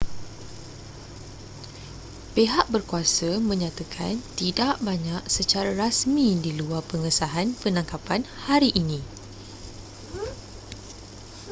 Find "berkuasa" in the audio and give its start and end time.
2.73-3.31